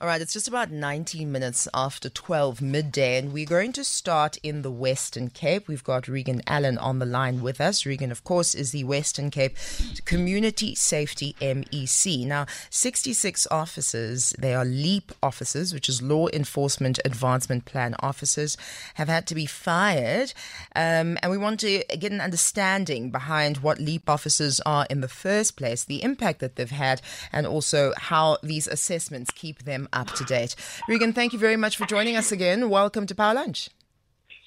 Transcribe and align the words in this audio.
All 0.00 0.06
right, 0.06 0.20
it's 0.20 0.32
just 0.32 0.46
about 0.46 0.70
19 0.70 1.32
minutes 1.32 1.66
after 1.74 2.08
12 2.08 2.62
midday, 2.62 3.18
and 3.18 3.32
we're 3.32 3.44
going 3.44 3.72
to 3.72 3.82
start 3.82 4.36
in 4.44 4.62
the 4.62 4.70
Western 4.70 5.28
Cape. 5.28 5.66
We've 5.66 5.82
got 5.82 6.04
Reagen 6.04 6.40
Allen 6.46 6.78
on 6.78 7.00
the 7.00 7.04
line 7.04 7.42
with 7.42 7.60
us. 7.60 7.82
Reagen, 7.82 8.12
of 8.12 8.22
course, 8.22 8.54
is 8.54 8.70
the 8.70 8.84
Western 8.84 9.28
Cape 9.32 9.56
Community 10.04 10.76
Safety 10.76 11.34
MEC. 11.40 12.24
Now, 12.24 12.46
66 12.70 13.48
officers, 13.50 14.36
they 14.38 14.54
are 14.54 14.64
LEAP 14.64 15.10
officers, 15.20 15.74
which 15.74 15.88
is 15.88 16.00
Law 16.00 16.28
Enforcement 16.28 17.00
Advancement 17.04 17.64
Plan 17.64 17.96
officers, 17.98 18.56
have 18.94 19.08
had 19.08 19.26
to 19.26 19.34
be 19.34 19.46
fired. 19.46 20.32
Um, 20.76 21.18
and 21.24 21.28
we 21.28 21.38
want 21.38 21.58
to 21.58 21.82
get 21.98 22.12
an 22.12 22.20
understanding 22.20 23.10
behind 23.10 23.58
what 23.58 23.80
LEAP 23.80 24.08
officers 24.08 24.60
are 24.60 24.86
in 24.88 25.00
the 25.00 25.08
first 25.08 25.56
place, 25.56 25.82
the 25.82 26.04
impact 26.04 26.38
that 26.38 26.54
they've 26.54 26.70
had, 26.70 27.02
and 27.32 27.48
also 27.48 27.94
how 27.96 28.38
these 28.44 28.68
assessments 28.68 29.32
keep 29.32 29.64
them 29.64 29.87
up 29.92 30.12
to 30.12 30.24
date. 30.24 30.54
Reagen, 30.88 31.14
thank 31.14 31.32
you 31.32 31.38
very 31.38 31.56
much 31.56 31.76
for 31.76 31.86
joining 31.86 32.16
us 32.16 32.32
again. 32.32 32.70
Welcome 32.70 33.06
to 33.06 33.14
Power 33.14 33.34
Lunch. 33.34 33.68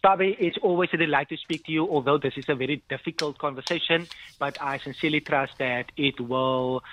Pabi, 0.03 0.35
it's 0.39 0.57
always 0.63 0.89
a 0.93 0.97
delight 0.97 1.29
to 1.29 1.37
speak 1.37 1.65
to 1.65 1.71
you, 1.71 1.87
although 1.87 2.17
this 2.17 2.33
is 2.35 2.45
a 2.47 2.55
very 2.55 2.81
difficult 2.89 3.37
conversation, 3.37 4.07
but 4.39 4.59
I 4.59 4.79
sincerely 4.79 5.21
trust 5.21 5.59
that 5.59 5.91
it 5.95 6.19
will 6.19 6.83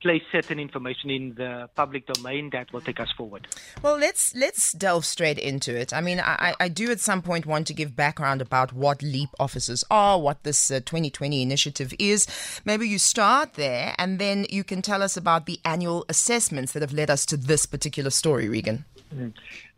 place 0.00 0.22
certain 0.30 0.58
information 0.58 1.10
in 1.10 1.34
the 1.34 1.68
public 1.74 2.06
domain 2.06 2.50
that 2.50 2.72
will 2.72 2.80
take 2.80 3.00
us 3.00 3.10
forward. 3.16 3.48
Well, 3.82 3.98
let's 3.98 4.34
let's 4.34 4.72
delve 4.72 5.04
straight 5.04 5.38
into 5.38 5.74
it. 5.74 5.92
I 5.92 6.00
mean, 6.00 6.20
I, 6.20 6.54
I 6.60 6.68
do 6.68 6.90
at 6.90 7.00
some 7.00 7.22
point 7.22 7.46
want 7.46 7.66
to 7.68 7.74
give 7.74 7.96
background 7.96 8.40
about 8.40 8.72
what 8.72 9.02
LEAP 9.02 9.30
officers 9.38 9.84
are, 9.90 10.20
what 10.20 10.42
this 10.44 10.70
uh, 10.70 10.80
2020 10.80 11.42
initiative 11.42 11.92
is. 11.98 12.26
Maybe 12.64 12.88
you 12.88 12.98
start 12.98 13.54
there, 13.54 13.94
and 13.98 14.18
then 14.18 14.46
you 14.50 14.64
can 14.64 14.82
tell 14.82 15.02
us 15.02 15.16
about 15.16 15.46
the 15.46 15.60
annual 15.64 16.04
assessments 16.08 16.72
that 16.72 16.82
have 16.82 16.92
led 16.92 17.10
us 17.10 17.26
to 17.26 17.36
this 17.36 17.66
particular 17.66 18.10
story, 18.10 18.48
Reagen. 18.48 18.84
Mm. 19.14 19.32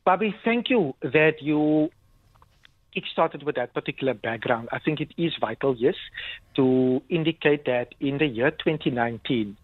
Pabi, 0.06 0.34
thank 0.45 0.70
you 0.70 0.95
that 1.02 1.41
you 1.41 1.91
it 2.95 3.05
started 3.11 3.42
with 3.42 3.56
that 3.56 3.73
particular 3.73 4.14
background. 4.14 4.69
I 4.73 4.78
think 4.78 5.00
it 5.00 5.12
is 5.17 5.33
vital, 5.41 5.77
yes, 5.77 5.95
to 6.56 7.02
indicate 7.08 7.64
that 7.67 7.95
in 8.00 8.19
the 8.19 8.27
year 8.27 8.50
2019, 8.50 9.56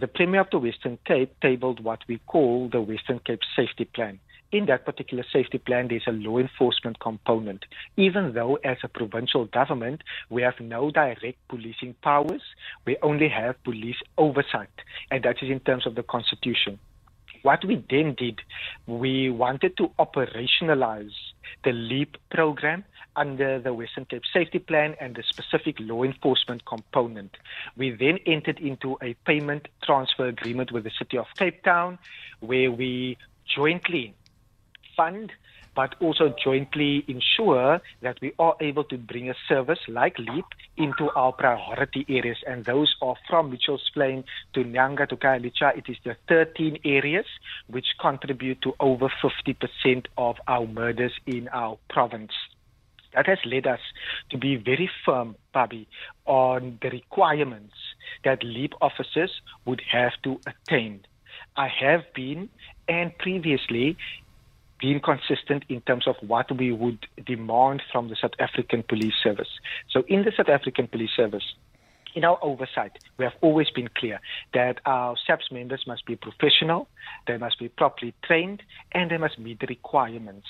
the 0.00 0.08
Premier 0.08 0.40
of 0.40 0.50
the 0.50 0.58
Western 0.58 0.98
Cape 1.06 1.32
tabled 1.40 1.82
what 1.82 2.00
we 2.08 2.18
call 2.26 2.68
the 2.68 2.80
Western 2.80 3.20
Cape 3.20 3.40
Safety 3.54 3.84
Plan. 3.84 4.18
In 4.50 4.66
that 4.66 4.84
particular 4.84 5.24
safety 5.32 5.58
plan, 5.58 5.88
there's 5.88 6.06
a 6.06 6.12
law 6.12 6.38
enforcement 6.38 7.00
component. 7.00 7.64
Even 7.96 8.34
though, 8.34 8.56
as 8.64 8.76
a 8.84 8.88
provincial 8.88 9.46
government, 9.46 10.02
we 10.30 10.42
have 10.42 10.60
no 10.60 10.90
direct 10.92 11.38
policing 11.48 11.94
powers, 12.02 12.42
we 12.86 12.96
only 13.02 13.28
have 13.28 13.62
police 13.64 13.96
oversight, 14.16 14.68
and 15.10 15.24
that 15.24 15.42
is 15.42 15.50
in 15.50 15.58
terms 15.60 15.86
of 15.86 15.96
the 15.96 16.04
Constitution. 16.04 16.78
What 17.42 17.64
we 17.64 17.84
then 17.90 18.14
did, 18.16 18.40
we 18.86 19.28
wanted 19.28 19.76
to 19.76 19.90
operationalize 19.98 21.14
the 21.64 21.72
LEAP 21.72 22.16
program 22.30 22.84
under 23.16 23.60
the 23.60 23.72
Western 23.72 24.04
Cape 24.04 24.22
Safety 24.32 24.58
Plan 24.58 24.96
and 25.00 25.14
the 25.14 25.22
specific 25.22 25.76
law 25.78 26.02
enforcement 26.02 26.64
component. 26.64 27.36
We 27.76 27.90
then 27.90 28.18
entered 28.26 28.58
into 28.58 28.98
a 29.02 29.14
payment 29.26 29.68
transfer 29.82 30.26
agreement 30.26 30.72
with 30.72 30.84
the 30.84 30.90
City 30.98 31.18
of 31.18 31.26
Cape 31.36 31.62
Town 31.62 31.98
where 32.40 32.70
we 32.70 33.16
jointly 33.46 34.14
fund 34.96 35.32
but 35.74 35.94
also 36.00 36.34
jointly 36.42 37.04
ensure 37.08 37.80
that 38.00 38.20
we 38.20 38.32
are 38.38 38.56
able 38.60 38.84
to 38.84 38.96
bring 38.96 39.28
a 39.30 39.34
service 39.48 39.80
like 39.88 40.18
LEAP 40.18 40.44
into 40.76 41.10
our 41.10 41.32
priority 41.32 42.04
areas. 42.08 42.38
And 42.46 42.64
those 42.64 42.94
are 43.02 43.16
from 43.28 43.50
Mitchell's 43.50 43.90
Plain 43.92 44.24
to 44.54 44.64
Nyanga 44.64 45.08
to 45.08 45.16
Khayelitsha. 45.16 45.76
It 45.76 45.84
is 45.88 45.96
the 46.04 46.16
13 46.28 46.78
areas 46.84 47.26
which 47.66 47.86
contribute 48.00 48.62
to 48.62 48.74
over 48.80 49.08
50% 49.22 50.06
of 50.16 50.36
our 50.46 50.66
murders 50.66 51.12
in 51.26 51.48
our 51.48 51.78
province. 51.90 52.32
That 53.14 53.26
has 53.26 53.38
led 53.44 53.66
us 53.66 53.80
to 54.30 54.38
be 54.38 54.56
very 54.56 54.90
firm, 55.04 55.36
Pabi, 55.54 55.86
on 56.26 56.78
the 56.82 56.90
requirements 56.90 57.74
that 58.24 58.42
LEAP 58.42 58.72
officers 58.80 59.30
would 59.64 59.82
have 59.90 60.12
to 60.24 60.40
attain. 60.46 61.04
I 61.56 61.68
have 61.68 62.12
been 62.14 62.48
and 62.88 63.16
previously 63.18 63.96
been 64.84 65.00
consistent 65.00 65.64
in 65.70 65.80
terms 65.80 66.06
of 66.06 66.14
what 66.20 66.54
we 66.54 66.70
would 66.70 67.06
demand 67.24 67.82
from 67.90 68.10
the 68.10 68.16
South 68.20 68.36
African 68.38 68.82
Police 68.82 69.14
Service. 69.22 69.48
So, 69.90 70.04
in 70.08 70.24
the 70.24 70.32
South 70.36 70.50
African 70.50 70.88
Police 70.88 71.12
Service, 71.16 71.54
in 72.14 72.22
our 72.22 72.38
oversight, 72.42 72.92
we 73.16 73.24
have 73.24 73.32
always 73.40 73.70
been 73.70 73.88
clear 73.96 74.20
that 74.52 74.80
our 74.84 75.16
SAPS 75.26 75.50
members 75.50 75.84
must 75.86 76.04
be 76.04 76.16
professional, 76.16 76.86
they 77.26 77.38
must 77.38 77.58
be 77.58 77.68
properly 77.68 78.12
trained, 78.22 78.62
and 78.92 79.10
they 79.10 79.16
must 79.16 79.38
meet 79.38 79.58
the 79.60 79.66
requirements. 79.68 80.48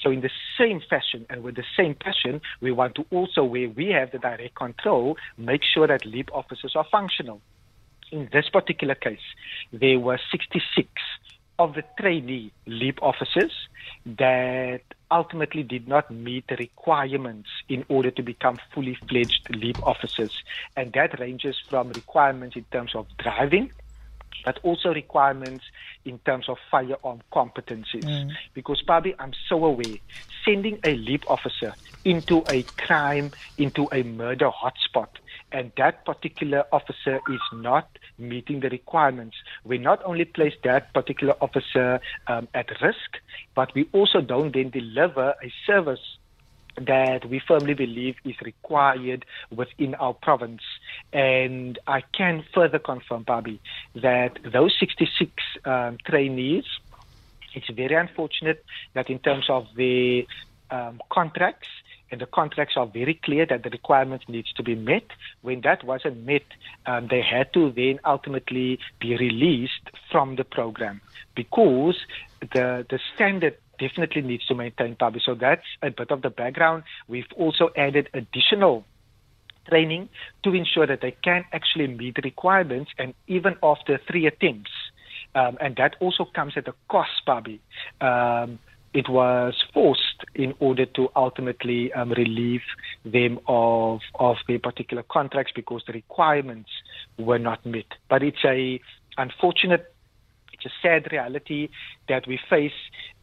So, 0.00 0.12
in 0.12 0.20
the 0.20 0.30
same 0.56 0.80
fashion 0.88 1.26
and 1.28 1.42
with 1.42 1.56
the 1.56 1.64
same 1.76 1.96
passion, 1.96 2.40
we 2.60 2.70
want 2.70 2.94
to 2.94 3.06
also, 3.10 3.42
where 3.42 3.68
we 3.68 3.88
have 3.88 4.12
the 4.12 4.18
direct 4.18 4.54
control, 4.54 5.16
make 5.36 5.62
sure 5.64 5.88
that 5.88 6.06
LEAP 6.06 6.30
officers 6.32 6.74
are 6.76 6.86
functional. 6.88 7.40
In 8.12 8.28
this 8.32 8.48
particular 8.48 8.94
case, 8.94 9.26
there 9.72 9.98
were 9.98 10.20
66 10.30 10.86
of 11.62 11.74
the 11.74 11.84
trainee 11.96 12.52
LEAP 12.66 12.98
officers 13.02 13.52
that 14.04 14.82
ultimately 15.12 15.62
did 15.62 15.86
not 15.86 16.10
meet 16.10 16.44
the 16.48 16.56
requirements 16.56 17.48
in 17.68 17.84
order 17.88 18.10
to 18.10 18.22
become 18.22 18.58
fully 18.74 18.96
fledged 19.08 19.48
LEAP 19.54 19.80
officers. 19.86 20.42
And 20.76 20.92
that 20.94 21.20
ranges 21.20 21.56
from 21.70 21.90
requirements 21.90 22.56
in 22.56 22.64
terms 22.72 22.96
of 22.96 23.06
driving, 23.18 23.70
but 24.44 24.58
also 24.64 24.92
requirements 24.92 25.64
in 26.04 26.18
terms 26.18 26.48
of 26.48 26.56
firearm 26.68 27.20
competencies. 27.32 28.02
Mm. 28.02 28.32
Because, 28.54 28.82
Pabi, 28.82 29.14
I'm 29.20 29.32
so 29.48 29.64
aware, 29.64 29.98
sending 30.44 30.80
a 30.82 30.96
LEAP 30.96 31.30
officer 31.30 31.74
into 32.04 32.42
a 32.48 32.64
crime, 32.86 33.30
into 33.56 33.88
a 33.92 34.02
murder 34.02 34.50
hotspot, 34.50 35.10
and 35.52 35.70
that 35.76 36.04
particular 36.04 36.64
officer 36.72 37.20
is 37.30 37.40
not 37.52 37.86
meeting 38.22 38.60
the 38.60 38.68
requirements, 38.68 39.36
we 39.64 39.78
not 39.78 40.00
only 40.04 40.24
place 40.24 40.54
that 40.64 40.92
particular 40.94 41.34
officer 41.40 42.00
um, 42.26 42.48
at 42.54 42.70
risk, 42.80 43.18
but 43.54 43.74
we 43.74 43.88
also 43.92 44.20
don't 44.20 44.54
then 44.54 44.70
deliver 44.70 45.34
a 45.42 45.52
service 45.66 46.18
that 46.80 47.28
we 47.28 47.38
firmly 47.38 47.74
believe 47.74 48.16
is 48.24 48.34
required 48.42 49.24
within 49.50 49.94
our 49.96 50.14
province. 50.14 50.62
And 51.12 51.78
I 51.86 52.02
can 52.16 52.44
further 52.54 52.78
confirm, 52.78 53.24
Pabi, 53.24 53.60
that 53.96 54.38
those 54.50 54.74
66 54.80 55.30
um, 55.64 55.98
trainees, 56.06 56.64
it's 57.54 57.68
very 57.68 57.94
unfortunate 57.94 58.64
that 58.94 59.10
in 59.10 59.18
terms 59.18 59.46
of 59.50 59.66
the 59.76 60.26
um, 60.70 61.02
contracts, 61.10 61.68
and 62.12 62.20
the 62.20 62.26
contracts 62.26 62.74
are 62.76 62.86
very 62.86 63.14
clear 63.14 63.46
that 63.46 63.64
the 63.64 63.70
requirements 63.70 64.26
needs 64.28 64.52
to 64.52 64.62
be 64.62 64.74
met. 64.74 65.06
When 65.40 65.62
that 65.62 65.82
wasn't 65.82 66.26
met, 66.26 66.44
um, 66.84 67.08
they 67.10 67.22
had 67.22 67.52
to 67.54 67.72
then 67.72 67.98
ultimately 68.04 68.78
be 69.00 69.16
released 69.16 69.90
from 70.12 70.36
the 70.36 70.44
program 70.44 71.00
because 71.34 71.96
the 72.40 72.86
the 72.88 73.00
standard 73.14 73.56
definitely 73.80 74.22
needs 74.22 74.46
to 74.46 74.54
maintain 74.54 74.94
public. 74.94 75.22
So 75.24 75.34
that's 75.34 75.66
a 75.82 75.90
bit 75.90 76.10
of 76.10 76.20
the 76.20 76.30
background. 76.30 76.84
We've 77.08 77.32
also 77.34 77.70
added 77.76 78.10
additional 78.12 78.84
training 79.68 80.10
to 80.42 80.54
ensure 80.54 80.86
that 80.86 81.00
they 81.00 81.12
can 81.12 81.44
actually 81.52 81.86
meet 81.86 82.16
the 82.16 82.22
requirements 82.22 82.90
and 82.98 83.14
even 83.26 83.56
after 83.62 83.98
three 84.06 84.26
attempts. 84.26 84.70
Um, 85.34 85.56
and 85.60 85.76
that 85.76 85.96
also 85.98 86.26
comes 86.26 86.54
at 86.56 86.68
a 86.68 86.74
cost, 86.88 87.22
Pabi. 87.26 87.58
Um, 88.02 88.58
it 88.94 89.08
was 89.08 89.54
forced 89.72 90.24
in 90.34 90.54
order 90.60 90.86
to 90.86 91.08
ultimately 91.16 91.92
um, 91.92 92.12
relieve 92.12 92.62
them 93.04 93.38
of 93.46 94.00
of 94.16 94.36
their 94.48 94.58
particular 94.58 95.02
contracts 95.02 95.52
because 95.54 95.82
the 95.86 95.92
requirements 95.92 96.70
were 97.18 97.38
not 97.38 97.64
met. 97.64 97.86
But 98.08 98.22
it's 98.22 98.44
a 98.44 98.80
unfortunate, 99.16 99.94
it's 100.52 100.66
a 100.66 100.72
sad 100.82 101.10
reality 101.10 101.68
that 102.08 102.26
we 102.26 102.38
face, 102.50 102.72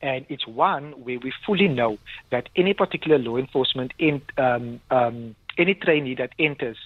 and 0.02 0.26
it's 0.30 0.48
one 0.48 0.92
where 1.04 1.20
we 1.20 1.32
fully 1.46 1.68
know 1.68 1.98
that 2.32 2.50
any 2.56 2.74
particular 2.74 3.18
law 3.18 3.38
enforcement 3.38 3.94
in 4.00 4.22
um, 4.38 4.80
um, 4.90 5.36
any 5.58 5.76
trainee 5.76 6.16
that 6.16 6.32
enters 6.40 6.78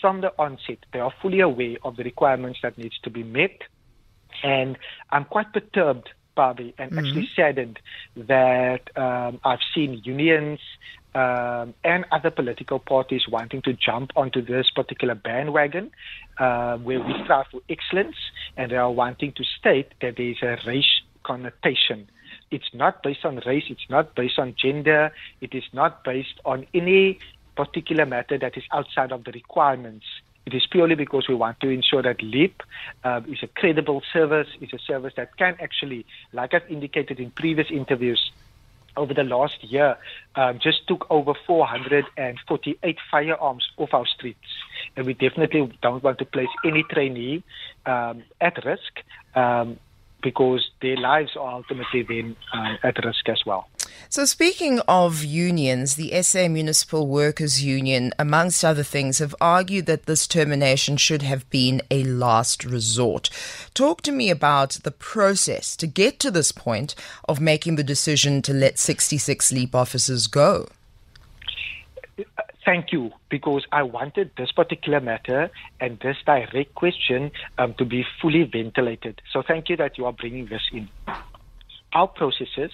from 0.00 0.20
the 0.20 0.32
onset, 0.38 0.78
they 0.92 1.00
are 1.00 1.12
fully 1.20 1.40
aware 1.40 1.76
of 1.82 1.96
the 1.96 2.04
requirements 2.04 2.60
that 2.62 2.78
needs 2.78 2.98
to 3.02 3.10
be 3.10 3.24
met. 3.24 3.62
And 4.44 4.78
I'm 5.10 5.24
quite 5.24 5.52
perturbed 5.52 6.10
Pabi, 6.38 6.72
and 6.78 6.90
mm-hmm. 6.90 6.98
actually 6.98 7.28
saddened 7.34 7.78
that 8.16 8.82
um, 8.96 9.40
I've 9.44 9.64
seen 9.74 10.00
unions 10.04 10.60
um, 11.14 11.74
and 11.82 12.04
other 12.12 12.30
political 12.30 12.78
parties 12.78 13.22
wanting 13.28 13.62
to 13.62 13.72
jump 13.72 14.12
onto 14.14 14.40
this 14.40 14.66
particular 14.70 15.16
bandwagon 15.16 15.90
uh, 16.38 16.76
where 16.78 17.00
we 17.00 17.12
strive 17.24 17.46
for 17.50 17.60
excellence, 17.68 18.16
and 18.56 18.70
they 18.70 18.76
are 18.76 18.92
wanting 18.92 19.32
to 19.32 19.44
state 19.58 19.88
that 20.00 20.16
there 20.16 20.30
is 20.30 20.42
a 20.42 20.54
race 20.66 20.94
connotation. 21.24 22.08
It's 22.50 22.72
not 22.72 23.02
based 23.02 23.24
on 23.24 23.40
race, 23.44 23.64
it's 23.68 23.88
not 23.90 24.14
based 24.14 24.38
on 24.38 24.54
gender, 24.56 25.12
it 25.40 25.54
is 25.54 25.64
not 25.72 26.04
based 26.04 26.38
on 26.44 26.66
any 26.72 27.18
particular 27.56 28.06
matter 28.06 28.38
that 28.38 28.56
is 28.56 28.62
outside 28.72 29.10
of 29.10 29.24
the 29.24 29.32
requirements. 29.32 30.06
It 30.48 30.54
is 30.54 30.66
purely 30.66 30.94
because 30.94 31.28
we 31.28 31.34
want 31.34 31.60
to 31.60 31.68
ensure 31.68 32.00
that 32.00 32.22
LEAP 32.22 32.62
uh, 33.04 33.20
is 33.28 33.40
a 33.42 33.48
credible 33.48 34.00
service, 34.14 34.48
is 34.62 34.70
a 34.72 34.78
service 34.78 35.12
that 35.18 35.36
can 35.36 35.58
actually, 35.60 36.06
like 36.32 36.54
I've 36.54 36.70
indicated 36.70 37.20
in 37.20 37.30
previous 37.32 37.66
interviews, 37.70 38.30
over 38.96 39.12
the 39.12 39.24
last 39.24 39.62
year, 39.62 39.98
um, 40.36 40.58
just 40.58 40.88
took 40.88 41.06
over 41.10 41.34
448 41.46 42.96
firearms 43.10 43.68
off 43.76 43.92
our 43.92 44.06
streets. 44.06 44.48
And 44.96 45.04
we 45.04 45.12
definitely 45.12 45.70
don't 45.82 46.02
want 46.02 46.18
to 46.18 46.24
place 46.24 46.48
any 46.64 46.82
trainee 46.90 47.44
um, 47.84 48.22
at 48.40 48.64
risk 48.64 49.04
um, 49.34 49.78
because 50.22 50.70
their 50.82 50.96
lives 50.96 51.36
are 51.36 51.54
ultimately 51.54 52.02
then 52.02 52.36
uh, 52.52 52.76
at 52.82 53.04
risk 53.04 53.28
as 53.28 53.42
well. 53.46 53.68
So, 54.08 54.24
speaking 54.24 54.80
of 54.88 55.24
unions, 55.24 55.96
the 55.96 56.22
SA 56.22 56.48
Municipal 56.48 57.06
Workers 57.06 57.62
Union, 57.62 58.12
amongst 58.18 58.64
other 58.64 58.82
things, 58.82 59.18
have 59.18 59.34
argued 59.40 59.86
that 59.86 60.06
this 60.06 60.26
termination 60.26 60.96
should 60.96 61.22
have 61.22 61.48
been 61.50 61.82
a 61.90 62.04
last 62.04 62.64
resort. 62.64 63.28
Talk 63.74 64.02
to 64.02 64.12
me 64.12 64.30
about 64.30 64.70
the 64.82 64.90
process 64.90 65.76
to 65.76 65.86
get 65.86 66.18
to 66.20 66.30
this 66.30 66.52
point 66.52 66.94
of 67.28 67.40
making 67.40 67.76
the 67.76 67.84
decision 67.84 68.40
to 68.42 68.52
let 68.52 68.78
66 68.78 69.52
LEAP 69.52 69.74
officers 69.74 70.26
go. 70.26 70.68
Thank 72.68 72.92
you, 72.92 73.12
because 73.30 73.64
I 73.72 73.82
wanted 73.82 74.32
this 74.36 74.52
particular 74.52 75.00
matter 75.00 75.50
and 75.80 75.98
this 76.02 76.16
direct 76.26 76.74
question 76.74 77.30
um, 77.56 77.74
to 77.78 77.86
be 77.86 78.04
fully 78.20 78.42
ventilated. 78.44 79.22
So, 79.32 79.42
thank 79.42 79.70
you 79.70 79.76
that 79.78 79.96
you 79.96 80.04
are 80.04 80.12
bringing 80.12 80.48
this 80.50 80.60
in. 80.70 80.90
Our 81.94 82.08
processes 82.08 82.70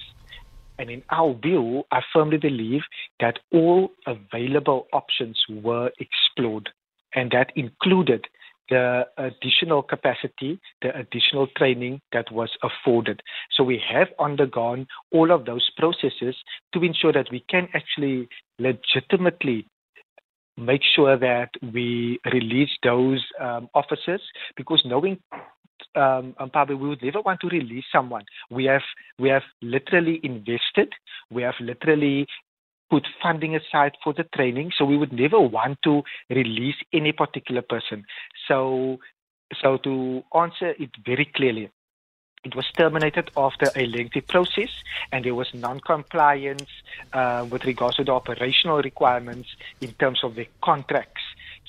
and 0.81 0.91
in 0.91 1.05
our 1.11 1.33
view, 1.35 1.85
I 1.93 2.01
firmly 2.13 2.39
believe 2.39 2.81
that 3.21 3.39
all 3.53 3.93
available 4.05 4.89
options 4.93 5.41
were 5.49 5.93
explored, 6.01 6.71
and 7.15 7.31
that 7.31 7.53
included 7.55 8.27
the 8.71 9.07
additional 9.17 9.85
capacity, 9.85 10.59
the 10.83 10.97
additional 10.99 11.47
training 11.57 12.01
that 12.13 12.33
was 12.33 12.51
afforded. 12.65 13.23
So 13.53 13.63
we 13.63 13.81
have 13.93 14.09
undergone 14.19 14.89
all 15.13 15.31
of 15.31 15.45
those 15.45 15.71
processes 15.77 16.35
to 16.73 16.83
ensure 16.83 17.13
that 17.13 17.31
we 17.31 17.45
can 17.49 17.69
actually 17.75 18.29
legitimately 18.59 19.69
make 20.57 20.83
sure 20.95 21.17
that 21.19 21.51
we 21.73 22.19
release 22.33 22.71
those 22.83 23.25
um, 23.41 23.69
officers 23.75 24.21
because 24.57 24.83
knowing 24.85 25.19
um, 25.97 26.35
Pabi, 26.55 26.79
we 26.79 26.89
would 26.89 27.03
never 27.03 27.21
want 27.21 27.41
to 27.41 27.49
release 27.49 27.85
someone. 27.93 28.25
We 28.51 28.65
have 28.67 28.83
we 29.19 29.29
have 29.29 29.43
literally 29.63 30.21
invested. 30.23 30.93
We 31.31 31.43
have 31.43 31.55
literally 31.61 32.27
put 32.91 33.07
funding 33.23 33.57
aside 33.57 33.93
for 34.03 34.13
the 34.13 34.25
training. 34.35 34.71
So 34.77 34.85
we 34.85 34.97
would 34.97 35.13
never 35.13 35.41
want 35.41 35.79
to 35.85 36.03
release 36.31 36.77
any 36.93 37.13
particular 37.13 37.63
person. 37.63 38.05
So 38.49 38.99
so 39.63 39.79
to 39.79 40.23
answer 40.35 40.71
it 40.79 40.91
very 41.05 41.31
clearly, 41.35 41.71
it 42.45 42.55
was 42.55 42.67
terminated 42.77 43.31
after 43.37 43.71
a 43.75 43.87
lengthy 43.87 44.21
process, 44.21 44.71
and 45.11 45.25
there 45.25 45.35
was 45.35 45.53
non-compliance 45.55 46.71
uh, 47.13 47.47
with 47.51 47.65
regards 47.65 47.97
to 47.97 48.05
the 48.05 48.13
operational 48.13 48.83
requirements 48.83 49.49
in 49.81 49.93
terms 49.95 50.23
of 50.23 50.35
the 50.35 50.47
contracts. 50.63 51.23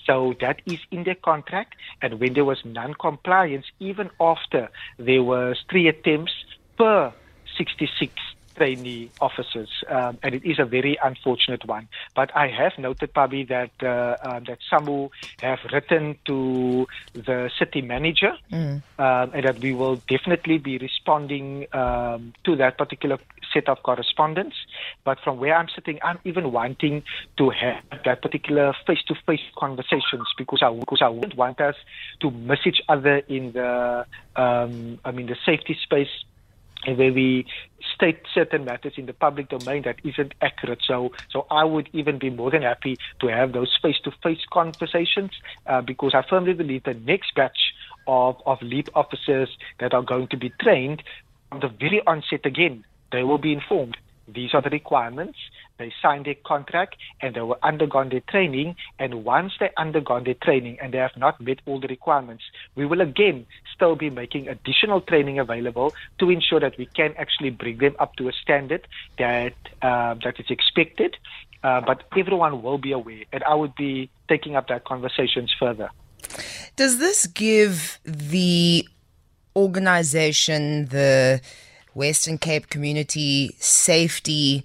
So 0.06 0.36
that 0.40 0.62
is 0.66 0.80
in 0.92 1.04
their 1.04 1.16
contract. 1.16 1.76
And 2.02 2.20
when 2.20 2.34
there 2.34 2.46
was 2.46 2.64
non-compliance, 2.64 3.66
even 3.80 4.12
after 4.20 4.70
there 4.98 5.24
was 5.24 5.64
three 5.70 5.88
attempts 5.88 6.34
per 6.78 7.12
66 7.58 8.14
trainee 8.56 9.12
officers, 9.22 9.70
um, 9.90 10.18
and 10.24 10.36
it 10.36 10.46
is 10.46 10.60
a 10.60 10.66
very 10.66 10.98
unfortunate 11.04 11.66
one. 11.66 11.88
But 12.16 12.36
I 12.36 12.48
have 12.48 12.74
noted, 12.78 13.14
Pabi, 13.14 13.48
that 13.50 13.72
uh, 13.82 14.18
um, 14.28 14.44
that 14.46 14.60
SAMWU 14.72 15.10
have 15.42 15.60
written 15.72 16.18
to 16.26 16.88
the 17.14 17.50
city 17.58 17.82
manager, 17.82 18.34
mm. 18.52 18.82
um, 19.00 19.32
and 19.34 19.46
that 19.46 19.60
we 19.60 19.74
will 19.74 19.98
definitely 20.08 20.58
be 20.58 20.78
responding 20.78 21.68
um, 21.74 22.34
to 22.44 22.56
that 22.56 22.78
particular 22.78 23.18
set 23.54 23.70
of 23.70 23.82
correspondence. 23.84 24.56
But 25.04 25.20
from 25.24 25.40
where 25.40 25.56
I'm 25.56 25.70
sitting, 25.74 26.00
I'm 26.04 26.20
even 26.24 26.52
wanting 26.52 27.04
to 27.38 27.50
have 27.50 27.84
that 28.04 28.22
particular 28.22 28.74
face-to-face 28.86 29.42
conversations 29.58 30.28
because 30.38 30.60
I 30.62 30.72
because 30.72 31.02
I 31.02 31.10
wouldn't 31.10 31.36
want 31.36 31.62
us 31.62 31.76
to 32.22 32.32
miss 32.32 32.60
each 32.66 32.82
other 32.90 33.18
in 33.28 33.52
the 33.54 34.06
um, 34.36 35.00
I 35.06 35.12
mean 35.12 35.28
the 35.28 35.38
safety 35.46 35.78
space 35.82 36.10
where 36.88 37.14
we 37.14 37.46
state 37.94 38.20
certain 38.34 38.66
matters 38.66 38.94
in 38.98 39.06
the 39.06 39.14
public 39.14 39.50
domain 39.50 39.84
that 39.84 39.98
isn't 40.04 40.34
accurate. 40.42 40.80
So, 40.86 41.12
so 41.30 41.46
I 41.50 41.64
would 41.64 41.90
even 41.94 42.18
be 42.20 42.30
more 42.30 42.52
than 42.52 42.62
happy 42.62 42.98
to 43.22 43.28
have 43.28 43.54
those 43.54 43.78
face-to-face 43.82 44.46
conversations 44.52 45.32
uh, 45.66 45.82
because 45.82 46.14
I 46.14 46.24
firmly 46.28 46.54
believe 46.54 46.84
the 46.84 46.94
next 46.94 47.36
batch 47.36 47.74
of, 48.08 48.42
of 48.46 48.62
LEAP 48.62 48.90
officers 48.96 49.50
that 49.80 49.94
are 49.94 50.04
going 50.04 50.28
to 50.28 50.38
be 50.38 50.52
trained 50.62 51.04
from 51.50 51.60
the 51.62 51.68
very 51.68 52.02
onset 52.06 52.46
again 52.46 52.84
they 53.12 53.24
will 53.24 53.38
be 53.38 53.54
informed. 53.54 53.98
These 54.28 54.54
are 54.54 54.62
the 54.62 54.70
requirements. 54.70 55.38
They 55.78 55.94
signed 56.02 56.26
their 56.26 56.36
contract 56.46 56.96
and 57.22 57.36
they 57.36 57.42
will 57.42 57.58
undergone 57.62 58.10
their 58.10 58.22
training. 58.22 58.76
And 58.98 59.24
once 59.24 59.54
they 59.60 59.70
undergone 59.78 60.24
their 60.24 60.36
training 60.36 60.78
and 60.82 60.94
they 60.94 60.98
have 60.98 61.16
not 61.18 61.40
met 61.40 61.60
all 61.66 61.80
the 61.80 61.88
requirements, 61.88 62.44
we 62.76 62.86
will 62.86 63.02
again 63.02 63.46
still 63.74 63.96
be 63.96 64.10
making 64.10 64.48
additional 64.48 65.02
training 65.02 65.40
available 65.40 65.94
to 66.20 66.30
ensure 66.30 66.60
that 66.60 66.78
we 66.78 66.86
can 66.86 67.14
actually 67.18 67.50
bring 67.50 67.78
them 67.78 67.96
up 68.00 68.16
to 68.16 68.30
a 68.30 68.34
standard 68.34 68.88
that 69.18 69.54
uh, 69.82 70.16
that 70.24 70.40
is 70.40 70.48
expected. 70.50 71.18
Uh, 71.64 71.82
but 71.82 72.04
everyone 72.16 72.62
will 72.62 72.78
be 72.78 72.92
aware, 72.92 73.24
and 73.34 73.44
I 73.44 73.56
would 73.56 73.74
be 73.76 74.10
taking 74.30 74.56
up 74.56 74.68
that 74.68 74.84
conversations 74.84 75.52
further. 75.60 75.90
Does 76.76 77.00
this 77.00 77.26
give 77.26 78.00
the 78.04 78.88
organization 79.56 80.86
the 80.90 81.42
Western 81.96 82.38
Cape 82.38 82.70
community 82.70 83.56
safety 83.60 84.64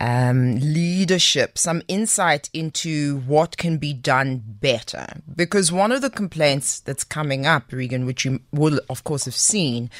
um, 0.00 0.56
leadership, 0.56 1.56
some 1.56 1.80
insight 1.86 2.50
into 2.52 3.18
what 3.20 3.56
can 3.56 3.78
be 3.78 3.92
done 3.92 4.42
better. 4.44 5.06
Because 5.34 5.70
one 5.70 5.92
of 5.92 6.02
the 6.02 6.10
complaints 6.10 6.80
that's 6.80 7.04
coming 7.04 7.46
up, 7.46 7.70
Reagen, 7.70 8.04
which 8.04 8.24
you 8.24 8.40
will, 8.50 8.80
of 8.90 9.04
course, 9.04 9.26
have 9.26 9.36
seen, 9.36 9.90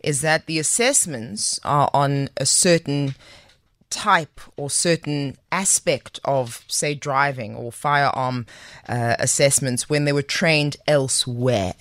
is 0.00 0.20
that 0.20 0.44
the 0.44 0.58
assessments 0.58 1.58
are 1.64 1.90
on 1.94 2.28
a 2.36 2.44
certain 2.44 3.14
type 3.88 4.40
or 4.58 4.68
certain 4.68 5.36
aspect 5.50 6.20
of, 6.24 6.64
say, 6.68 6.94
driving 6.94 7.56
or 7.56 7.72
firearm 7.72 8.44
uh, 8.88 9.16
assessments 9.18 9.88
when 9.88 10.04
they 10.04 10.12
were 10.12 10.22
trained 10.22 10.76
elsewhere. 10.86 11.74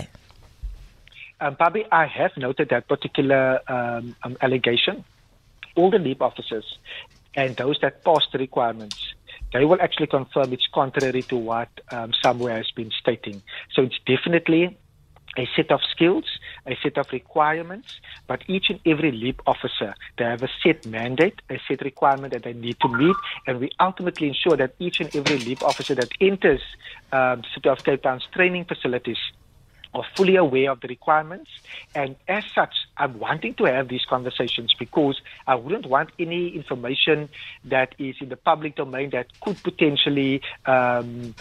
Um, 1.42 1.56
Pabi, 1.56 1.86
I 1.92 2.06
have 2.06 2.32
noted 2.38 2.70
that 2.70 2.88
particular 2.88 3.60
um, 3.68 4.15
um, 4.24 4.38
allegation. 4.42 5.04
All 5.75 5.92
the 5.92 6.00
LEAP 6.00 6.22
officers 6.22 6.77
and 7.36 7.56
those 7.58 7.77
that 7.82 8.04
pass 8.06 8.25
the 8.32 8.38
requirements, 8.38 9.13
they 9.51 9.65
will 9.65 9.82
actually 9.82 10.08
confirm 10.08 10.54
it's 10.54 10.68
contrary 10.74 11.22
to 11.24 11.36
what 11.36 11.70
um, 11.92 12.13
SAMWU 12.24 12.50
has 12.50 12.72
been 12.72 12.92
stating. 12.98 13.42
So 13.74 13.82
it's 13.82 14.00
definitely 14.06 14.77
a 15.38 15.46
set 15.58 15.70
of 15.72 15.82
skills, 15.92 16.24
a 16.65 16.77
set 16.82 16.98
of 16.98 17.08
requirements, 17.12 18.00
but 18.27 18.42
each 18.48 18.70
and 18.70 18.80
every 18.86 19.12
LEAP 19.12 19.42
officer, 19.46 19.94
they 20.18 20.24
have 20.24 20.44
a 20.44 20.50
set 20.63 20.86
mandate, 20.86 21.42
a 21.50 21.60
set 21.68 21.82
requirement 21.82 22.32
that 22.32 22.44
they 22.44 22.54
need 22.54 22.80
to 22.80 22.88
meet, 22.88 23.18
and 23.46 23.60
we 23.60 23.70
ultimately 23.82 24.30
ensure 24.30 24.56
that 24.56 24.74
each 24.80 25.01
and 25.01 25.13
every 25.13 25.38
LEAP 25.39 25.62
officer 25.62 25.94
that 25.96 26.10
enters 26.22 26.62
um, 27.12 27.44
City 27.54 27.68
of 27.68 27.84
Cape 27.84 28.04
Town's 28.04 28.25
training 28.34 28.63
facilities 28.63 29.18
are 29.96 30.06
fully 30.16 30.36
aware 30.36 30.72
of 30.72 30.82
the 30.82 30.88
requirements. 30.88 31.50
And 31.94 32.16
as 32.28 32.44
such, 32.54 32.75
I'm 32.98 33.20
wanting 33.20 33.54
to 33.56 33.66
have 33.66 33.88
these 33.88 34.06
conversations 34.06 34.74
because 34.78 35.22
I 35.48 35.56
wouldn't 35.56 35.86
want 35.86 36.10
any 36.20 36.50
information 36.50 37.30
that 37.66 37.96
is 37.98 38.16
in 38.22 38.30
the 38.30 38.38
public 38.38 38.75
domain 38.75 39.12
that 39.12 39.28
could 39.42 39.62
potentially 39.64 40.42
um, 40.66 41.36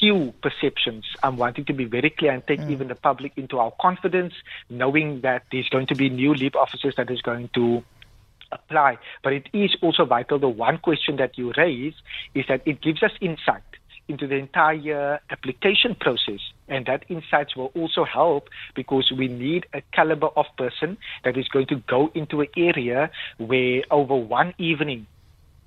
skew 0.00 0.32
perceptions. 0.42 1.04
I'm 1.22 1.36
wanting 1.36 1.64
to 1.66 1.72
be 1.72 1.84
very 1.84 2.10
clear 2.10 2.32
and 2.32 2.46
take 2.46 2.60
mm. 2.60 2.70
even 2.70 2.88
the 2.88 2.94
public 2.94 3.32
into 3.36 3.58
our 3.58 3.72
confidence, 3.80 4.34
knowing 4.68 5.20
that 5.20 5.44
there's 5.52 5.68
going 5.68 5.86
to 5.88 5.94
be 5.94 6.08
new 6.08 6.34
LEAP 6.34 6.56
officers 6.56 6.94
that 6.96 7.10
is 7.10 7.20
going 7.20 7.50
to 7.54 7.84
apply. 8.52 8.98
But 9.22 9.32
it 9.32 9.48
is 9.52 9.76
also 9.82 10.04
vital. 10.04 10.38
The 10.38 10.48
one 10.48 10.78
question 10.78 11.16
that 11.16 11.38
you 11.38 11.52
raise 11.56 11.94
is 12.34 12.44
that 12.48 12.62
it 12.66 12.80
gives 12.80 13.02
us 13.02 13.12
insight 13.20 13.62
into 14.08 14.26
the 14.26 14.36
entire 14.36 15.20
application 15.30 15.94
process. 15.94 16.40
And 16.70 16.86
that 16.86 17.04
insights 17.08 17.56
will 17.56 17.72
also 17.74 18.04
help 18.04 18.48
because 18.74 19.12
we 19.12 19.28
need 19.28 19.66
a 19.74 19.82
caliber 19.92 20.28
of 20.28 20.46
person 20.56 20.96
that 21.24 21.36
is 21.36 21.48
going 21.48 21.66
to 21.66 21.76
go 21.88 22.10
into 22.14 22.40
an 22.40 22.48
area 22.56 23.10
where 23.38 23.82
over 23.90 24.14
one 24.14 24.54
evening, 24.56 25.06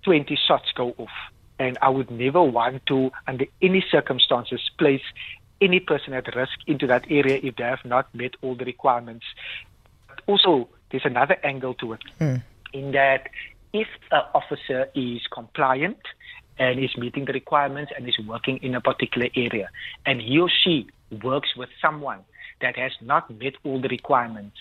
20 0.04 0.36
shots 0.48 0.72
go 0.74 0.96
off. 0.98 1.12
And 1.60 1.78
I 1.82 1.90
would 1.90 2.10
never 2.10 2.42
want 2.42 2.86
to, 2.88 3.12
under 3.28 3.46
any 3.62 3.86
circumstances, 3.92 4.62
place 4.80 5.04
any 5.62 5.80
person 5.80 6.14
at 6.14 6.34
risk 6.36 6.58
into 6.68 6.88
that 6.88 7.06
area 7.10 7.40
if 7.44 7.58
they 7.58 7.64
have 7.64 7.86
not 7.86 8.14
met 8.16 8.36
all 8.42 8.56
the 8.56 8.66
requirements. 8.66 9.26
But 10.08 10.22
Also, 10.26 10.70
there's 10.90 11.06
another 11.06 11.38
angle 11.44 11.74
to 11.76 11.94
it, 11.94 12.02
mm. 12.20 12.42
in 12.72 12.92
that 12.92 13.30
if 13.74 13.88
an 14.12 14.22
officer 14.34 14.88
is 14.96 15.22
compliant 15.32 15.98
and 16.58 16.80
is 16.80 16.96
meeting 16.98 17.26
the 17.26 17.34
requirements 17.34 17.92
and 17.96 18.08
is 18.08 18.18
working 18.28 18.60
in 18.62 18.76
a 18.76 18.82
particular 18.82 19.28
area, 19.36 19.70
and 20.06 20.22
he 20.22 20.40
or 20.40 20.50
she 20.64 20.88
works 21.24 21.56
with 21.56 21.70
someone 21.82 22.20
that 22.62 22.78
has 22.78 22.92
not 23.02 23.30
met 23.30 23.54
all 23.64 23.82
the 23.82 23.90
requirements, 23.90 24.58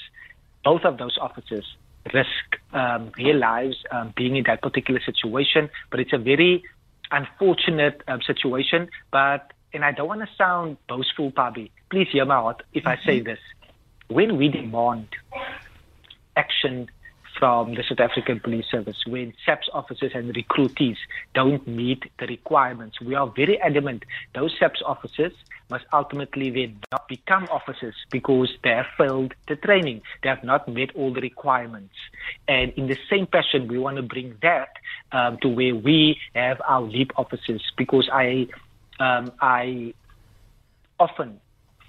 both 0.65 0.85
of 0.85 0.99
those 0.99 1.17
officers 1.21 1.77
risk 2.13 2.59
um, 2.73 3.13
their 3.17 3.35
lives 3.35 3.77
um, 3.91 4.13
being 4.17 4.37
in 4.37 4.45
that 4.45 4.61
particular 4.61 5.01
situation. 5.05 5.71
But 5.91 6.01
it's 6.01 6.13
a 6.13 6.19
very 6.19 6.65
unfortunate 7.11 8.03
um, 8.09 8.21
situation. 8.23 8.89
But 9.11 9.53
and 9.73 9.85
I 9.85 9.93
don't 9.93 10.09
want 10.09 10.21
to 10.21 10.29
sound 10.37 10.77
boastful, 10.89 11.31
Pabi. 11.31 11.71
Please 11.91 12.09
hear 12.13 12.25
my 12.25 12.35
heart 12.35 12.63
if 12.75 12.87
I 12.87 12.97
say 12.97 13.19
mm-hmm. 13.19 13.29
this. 13.29 13.39
When 14.09 14.37
we 14.37 14.49
demand 14.49 15.09
action 16.37 16.91
from 17.43 17.75
the 17.75 17.83
South 17.89 17.99
African 17.99 18.39
Police 18.39 18.67
Service 18.71 19.05
when 19.05 19.33
SAPS 19.45 19.69
officers 19.73 20.13
and 20.15 20.29
recruitees 20.37 20.97
don't 21.35 21.67
meet 21.67 22.05
the 22.21 22.27
requirements. 22.29 23.01
We 23.01 23.17
are 23.17 23.27
very 23.27 23.61
adamant 23.61 24.05
those 24.33 24.55
SAPS 24.61 24.81
officers 24.87 25.33
must 25.69 25.85
ultimately 25.93 26.51
then 26.51 26.79
not 26.93 27.09
become 27.09 27.49
officers 27.51 27.97
because 28.13 28.49
they 28.63 28.71
have 28.71 28.87
failed 28.97 29.35
the 29.49 29.57
training. 29.57 30.03
They 30.23 30.29
have 30.29 30.45
not 30.45 30.69
met 30.69 30.91
all 30.95 31.13
the 31.13 31.21
requirements. 31.21 31.95
And 32.47 32.73
in 32.75 32.87
the 32.87 32.97
same 33.11 33.27
passion, 33.27 33.67
we 33.67 33.77
want 33.77 33.97
to 33.97 34.05
bring 34.05 34.37
that 34.43 34.69
um, 35.11 35.37
to 35.43 35.49
where 35.49 35.75
we 35.75 36.19
have 36.37 36.63
our 36.65 36.83
LEAP 36.83 37.11
officers 37.17 37.73
because 37.77 38.09
I, 38.13 38.47
um, 39.01 39.33
I 39.41 39.95
often 41.01 41.41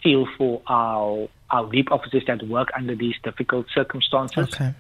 feel 0.02 0.28
for 0.36 0.64
our 0.66 1.28
our 1.52 1.64
LEAP 1.66 1.92
officers 1.92 2.24
that 2.26 2.42
work 2.48 2.70
under 2.76 2.96
these 2.96 3.14
difficult 3.24 3.68
circumstances. 3.76 4.52
Okay 4.56 4.74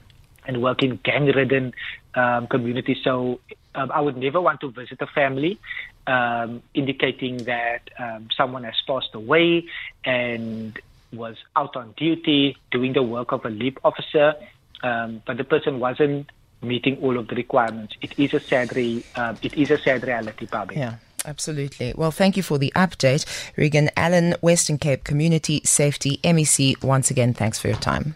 and 0.45 0.61
work 0.61 0.83
in 0.83 0.99
gang-ridden 1.03 1.73
um, 2.15 2.47
communities. 2.47 2.97
So 3.03 3.39
um, 3.75 3.91
I 3.91 4.01
would 4.01 4.17
never 4.17 4.39
want 4.41 4.61
to 4.61 4.71
visit 4.71 5.01
a 5.01 5.07
family 5.07 5.59
um, 6.07 6.61
indicating 6.73 7.37
that 7.45 7.89
um, 7.97 8.27
someone 8.35 8.63
has 8.63 8.75
passed 8.85 9.13
away 9.13 9.65
and 10.05 10.79
was 11.11 11.37
out 11.55 11.75
on 11.75 11.93
duty 11.95 12.57
doing 12.71 12.93
the 12.93 13.03
work 13.03 13.31
of 13.31 13.45
a 13.45 13.49
LEAP 13.49 13.79
officer, 13.83 14.35
um, 14.81 15.21
but 15.25 15.37
the 15.37 15.43
person 15.43 15.79
wasn't 15.79 16.31
meeting 16.61 16.97
all 17.01 17.17
of 17.17 17.27
the 17.27 17.35
requirements. 17.35 17.95
It 18.01 18.13
is 18.17 18.33
a 18.33 18.39
sad, 18.39 18.75
re- 18.75 19.03
uh, 19.15 19.35
it 19.41 19.53
is 19.53 19.69
a 19.69 19.77
sad 19.77 20.03
reality, 20.03 20.47
Pabi. 20.47 20.75
Yeah. 20.77 20.95
Absolutely. 21.25 21.93
Well, 21.95 22.11
thank 22.11 22.35
you 22.35 22.43
for 22.43 22.57
the 22.57 22.73
update. 22.75 23.25
Reagen 23.55 23.89
Allen, 23.95 24.35
Western 24.41 24.77
Cape 24.77 25.05
Community 25.05 25.61
Safety 25.63 26.19
MEC. 26.21 26.83
Once 26.83 27.09
again, 27.09 27.33
thanks 27.33 27.57
for 27.57 27.69
your 27.69 27.77
time. 27.77 28.15